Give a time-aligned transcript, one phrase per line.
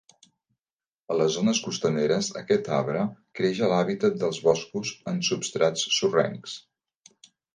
[1.15, 3.03] A les zones costaneres aquest arbre
[3.39, 6.57] creix a l'hàbitat dels boscos en substrats sorrencs.